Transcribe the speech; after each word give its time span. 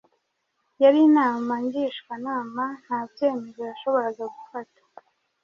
yari 0.83 0.99
inama 1.07 1.53
ngishwanama, 1.65 2.63
nta 2.83 2.99
byemezo 3.09 3.61
yashoboraga 3.69 4.23
gufata. 4.35 4.79